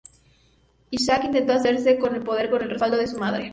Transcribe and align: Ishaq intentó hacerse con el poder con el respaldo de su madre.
Ishaq 0.91 1.25
intentó 1.25 1.53
hacerse 1.53 1.99
con 1.99 2.15
el 2.15 2.23
poder 2.23 2.49
con 2.49 2.63
el 2.63 2.71
respaldo 2.71 2.97
de 2.97 3.05
su 3.05 3.19
madre. 3.19 3.49